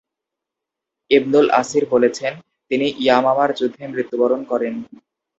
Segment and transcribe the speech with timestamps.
[1.11, 2.33] ইবনুল Asir বলেছেন,
[2.71, 4.73] তিনি ইয়ামামার যুদ্ধে মৃত্যুবরণ করেন।